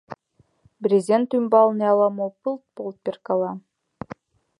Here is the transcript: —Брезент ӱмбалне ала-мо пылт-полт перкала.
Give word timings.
—Брезент 0.81 1.29
ӱмбалне 1.37 1.83
ала-мо 1.91 2.27
пылт-полт 2.41 2.95
перкала. 3.03 3.51